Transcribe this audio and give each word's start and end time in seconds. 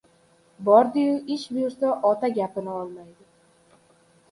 Bordi-yu, 0.69 1.17
ish 1.35 1.43
buyursa, 1.57 1.93
ota 2.11 2.33
gapini 2.41 2.75
olmadi? 2.81 3.31